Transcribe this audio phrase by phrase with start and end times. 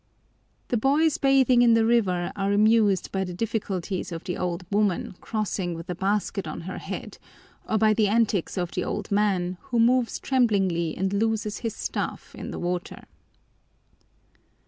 [0.69, 5.13] The boys bathing in the river are amused by the difficulties of the old woman
[5.21, 7.19] crossing with a basket on her head
[7.69, 12.33] or by the antics of the old man who moves tremblingly and loses his staff
[12.33, 13.03] in the water.